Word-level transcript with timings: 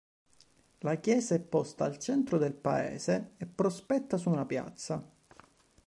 La 0.79 0.95
chiesa 0.95 1.35
è 1.35 1.39
posta 1.39 1.85
al 1.85 1.99
centro 1.99 2.39
del 2.39 2.55
paese 2.55 3.33
e 3.37 3.45
prospetta 3.45 4.17
su 4.17 4.31
una 4.31 4.47
piazza. 4.47 5.07